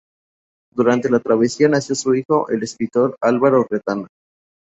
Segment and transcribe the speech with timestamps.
[0.73, 4.07] Durante la travesía nació su hijo, el escritor Álvaro Retana.